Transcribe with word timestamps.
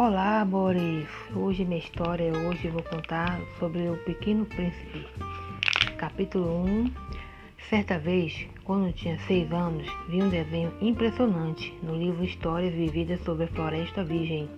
Olá, 0.00 0.42
amores! 0.42 1.08
Hoje 1.34 1.64
minha 1.64 1.80
história, 1.80 2.32
hoje 2.32 2.68
vou 2.68 2.84
contar 2.84 3.40
sobre 3.58 3.88
o 3.88 3.96
Pequeno 4.04 4.46
Príncipe. 4.46 5.04
Capítulo 5.96 6.64
1 6.66 6.92
Certa 7.68 7.98
vez, 7.98 8.46
quando 8.62 8.92
tinha 8.92 9.18
seis 9.26 9.50
anos, 9.50 9.88
vi 10.08 10.22
um 10.22 10.28
desenho 10.28 10.72
impressionante 10.80 11.76
no 11.82 11.96
livro 11.96 12.24
Histórias 12.24 12.72
Vividas 12.72 13.20
sobre 13.24 13.46
a 13.46 13.48
Floresta 13.48 14.04
Virgem. 14.04 14.48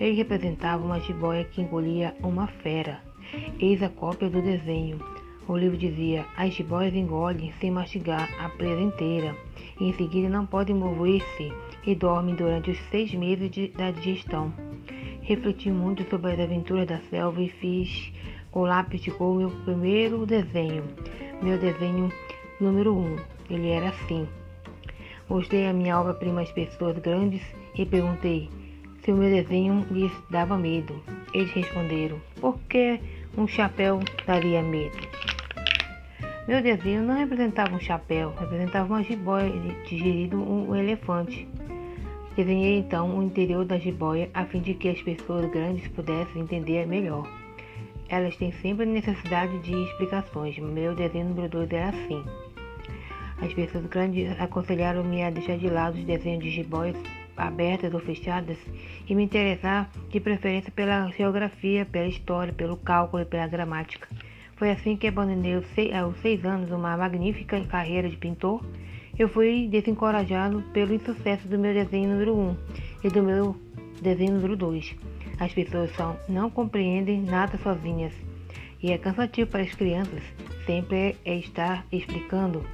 Ele 0.00 0.16
representava 0.16 0.84
uma 0.84 0.98
jiboia 0.98 1.44
que 1.44 1.62
engolia 1.62 2.16
uma 2.20 2.48
fera. 2.48 3.00
Eis 3.60 3.80
a 3.84 3.88
cópia 3.88 4.28
do 4.28 4.42
desenho. 4.42 4.98
O 5.46 5.56
livro 5.56 5.78
dizia: 5.78 6.26
As 6.36 6.54
jiboias 6.54 6.92
engolem 6.92 7.52
sem 7.60 7.70
mastigar 7.70 8.28
a 8.44 8.48
presa 8.48 8.80
inteira. 8.80 9.36
E 9.78 9.84
em 9.84 9.92
seguida 9.92 10.28
não 10.28 10.44
podem 10.44 10.74
mover-se 10.74 11.52
e 11.86 11.94
dormem 11.94 12.34
durante 12.34 12.72
os 12.72 12.78
seis 12.90 13.14
meses 13.14 13.48
de, 13.48 13.68
da 13.68 13.92
digestão. 13.92 14.52
Refleti 15.22 15.70
muito 15.70 16.02
sobre 16.10 16.32
as 16.32 16.40
aventuras 16.40 16.86
da 16.86 16.98
selva 17.08 17.40
e 17.40 17.48
fiz 17.48 18.12
com 18.50 18.62
lápis 18.62 19.00
de 19.00 19.10
cor 19.12 19.36
meu 19.38 19.50
primeiro 19.64 20.26
desenho. 20.26 20.84
Meu 21.40 21.56
desenho 21.58 22.12
número 22.60 22.96
um. 22.96 23.16
Ele 23.48 23.70
era 23.70 23.90
assim. 23.90 24.28
Mostrei 25.28 25.68
a 25.68 25.72
minha 25.72 25.98
obra-prima 26.00 26.42
às 26.42 26.50
pessoas 26.50 26.98
grandes 26.98 27.40
e 27.76 27.86
perguntei 27.86 28.50
se 29.02 29.12
o 29.12 29.16
meu 29.16 29.30
desenho 29.30 29.86
lhes 29.90 30.12
dava 30.28 30.58
medo. 30.58 31.00
Eles 31.32 31.52
responderam: 31.52 32.20
Por 32.40 32.58
que 32.68 33.00
um 33.36 33.46
chapéu 33.46 34.00
daria 34.26 34.60
medo? 34.60 34.98
Meu 36.48 36.60
desenho 36.60 37.04
não 37.04 37.16
representava 37.16 37.76
um 37.76 37.80
chapéu, 37.80 38.34
representava 38.38 38.92
uma 38.92 39.04
jiboia 39.04 39.52
digerindo 39.88 40.36
um 40.36 40.74
elefante. 40.74 41.48
Desenhei 42.36 42.78
então 42.78 43.18
o 43.18 43.22
interior 43.22 43.64
da 43.64 43.78
jiboia 43.78 44.30
a 44.32 44.44
fim 44.46 44.60
de 44.60 44.72
que 44.74 44.88
as 44.88 45.02
pessoas 45.02 45.50
grandes 45.50 45.86
pudessem 45.88 46.42
entender 46.42 46.86
melhor. 46.86 47.28
Elas 48.08 48.36
têm 48.36 48.52
sempre 48.52 48.86
necessidade 48.86 49.58
de 49.60 49.74
explicações. 49.74 50.58
Meu 50.58 50.94
desenho 50.94 51.28
número 51.28 51.48
2 51.48 51.70
era 51.70 51.90
assim. 51.90 52.24
As 53.40 53.52
pessoas 53.52 53.84
grandes 53.86 54.40
aconselharam-me 54.40 55.22
a 55.22 55.30
deixar 55.30 55.58
de 55.58 55.68
lado 55.68 55.98
os 55.98 56.04
desenhos 56.04 56.44
de 56.44 56.50
jiboias 56.50 56.96
abertas 57.36 57.92
ou 57.92 58.00
fechadas 58.00 58.56
e 59.08 59.14
me 59.14 59.24
interessar 59.24 59.90
de 60.10 60.20
preferência 60.20 60.70
pela 60.70 61.08
geografia, 61.10 61.84
pela 61.84 62.06
história, 62.06 62.52
pelo 62.52 62.76
cálculo 62.76 63.22
e 63.22 63.26
pela 63.26 63.46
gramática. 63.46 64.08
Foi 64.56 64.70
assim 64.70 64.96
que 64.96 65.08
abandonei 65.08 65.54
aos 65.92 66.16
seis 66.20 66.44
anos 66.44 66.70
uma 66.70 66.96
magnífica 66.96 67.60
carreira 67.64 68.08
de 68.08 68.16
pintor. 68.16 68.64
Eu 69.18 69.28
fui 69.28 69.68
desencorajado 69.68 70.62
pelo 70.72 70.94
insucesso 70.94 71.46
do 71.46 71.58
meu 71.58 71.74
desenho 71.74 72.10
número 72.10 72.34
1 72.34 72.40
um 72.40 72.56
e 73.04 73.08
do 73.10 73.22
meu 73.22 73.56
desenho 74.00 74.32
número 74.32 74.56
2. 74.56 74.96
As 75.38 75.52
pessoas 75.52 75.94
só 75.94 76.16
não 76.28 76.48
compreendem 76.48 77.20
nada 77.20 77.58
sozinhas 77.58 78.12
e 78.82 78.90
é 78.90 78.98
cansativo 78.98 79.50
para 79.50 79.62
as 79.62 79.74
crianças 79.74 80.22
sempre 80.66 81.16
é 81.24 81.36
estar 81.36 81.84
explicando. 81.92 82.64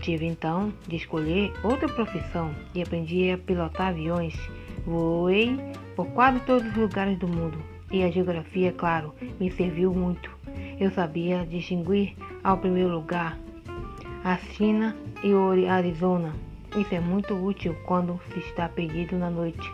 Tive 0.00 0.26
então 0.26 0.72
de 0.86 0.96
escolher 0.96 1.52
outra 1.62 1.88
profissão 1.88 2.54
e 2.74 2.82
aprendi 2.82 3.30
a 3.30 3.38
pilotar 3.38 3.88
aviões. 3.88 4.34
Voei 4.84 5.56
por 5.94 6.06
quase 6.08 6.40
todos 6.40 6.66
os 6.68 6.76
lugares 6.76 7.18
do 7.18 7.28
mundo 7.28 7.58
e 7.90 8.02
a 8.02 8.10
geografia, 8.10 8.72
claro, 8.72 9.14
me 9.38 9.50
serviu 9.50 9.92
muito. 9.94 10.30
Eu 10.80 10.90
sabia 10.90 11.46
distinguir 11.46 12.14
ao 12.42 12.58
primeiro 12.58 12.90
lugar 12.90 13.38
a 14.24 14.38
China 14.38 14.96
e 15.22 15.34
o 15.34 15.50
Arizona. 15.68 16.32
Isso 16.76 16.94
é 16.94 17.00
muito 17.00 17.34
útil 17.34 17.74
quando 17.84 18.20
se 18.32 18.38
está 18.38 18.68
perdido 18.68 19.16
na 19.18 19.28
noite. 19.28 19.68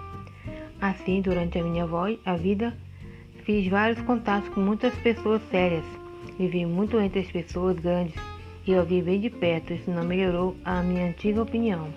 Assim, 0.80 1.20
durante 1.20 1.58
a 1.58 1.62
minha 1.62 1.86
voz, 1.86 2.18
a 2.24 2.34
vida, 2.34 2.74
fiz 3.45 3.68
vários 3.68 4.00
contatos 4.02 4.48
com 4.50 4.61
muitas 4.61 4.95
pessoas 4.96 5.42
sérias. 5.50 5.84
Vivi 6.39 6.64
muito 6.64 6.98
entre 6.98 7.20
as 7.20 7.30
pessoas 7.30 7.78
grandes 7.78 8.14
e 8.67 8.74
ouvi 8.74 9.02
bem 9.02 9.20
de 9.20 9.28
perto. 9.28 9.74
Isso 9.74 9.90
não 9.90 10.05
melhorou 10.05 10.56
a 10.64 10.83
minha 10.83 11.08
antiga 11.08 11.42
opinião. 11.42 11.92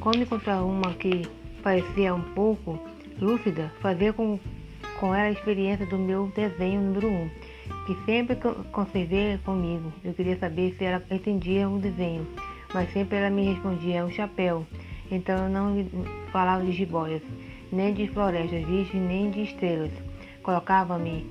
Quando 0.00 0.22
encontrar 0.22 0.62
uma 0.62 0.92
que 0.94 1.22
parecia 1.62 2.14
um 2.14 2.22
pouco 2.34 2.78
lúcida, 3.18 3.72
fazia 3.80 4.12
com, 4.12 4.38
com 4.98 5.14
ela 5.14 5.28
a 5.28 5.32
experiência 5.32 5.86
do 5.86 5.96
meu 5.96 6.30
desenho 6.34 6.82
número 6.82 7.08
1. 7.08 7.10
Um 7.10 7.30
que 7.90 8.04
sempre 8.04 8.36
conservei 8.70 9.36
comigo. 9.38 9.92
Eu 10.04 10.14
queria 10.14 10.38
saber 10.38 10.76
se 10.78 10.84
ela 10.84 11.02
entendia 11.10 11.68
o 11.68 11.76
desenho, 11.76 12.24
mas 12.72 12.92
sempre 12.92 13.18
ela 13.18 13.30
me 13.30 13.52
respondia 13.52 13.96
é 13.96 14.04
um 14.04 14.10
chapéu. 14.10 14.64
Então 15.10 15.36
eu 15.36 15.48
não 15.50 15.84
falava 16.30 16.64
de 16.64 16.70
jiboias, 16.70 17.22
nem 17.72 17.92
de 17.92 18.06
florestas 18.06 18.64
virgens, 18.64 19.02
nem 19.02 19.28
de 19.30 19.42
estrelas. 19.42 19.90
Colocava-me 20.44 21.26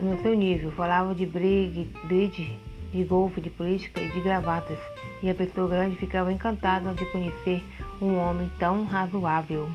no 0.00 0.20
seu 0.22 0.34
nível, 0.34 0.72
falava 0.72 1.14
de 1.14 1.24
brigue, 1.24 1.88
bridge, 2.04 2.58
de 2.92 3.04
golfe, 3.04 3.40
de 3.40 3.50
política 3.50 4.00
e 4.00 4.08
de 4.08 4.20
gravatas. 4.22 4.78
E 5.22 5.30
a 5.30 5.34
pessoa 5.36 5.68
grande 5.68 5.94
ficava 5.94 6.32
encantada 6.32 6.92
de 6.94 7.06
conhecer 7.12 7.62
um 8.00 8.16
homem 8.16 8.50
tão 8.58 8.84
razoável. 8.86 9.68